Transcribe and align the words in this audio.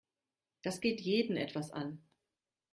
Das 0.63 0.81
geht 0.81 0.99
jeden 0.99 1.37
etwas 1.37 1.69
an. 1.69 2.03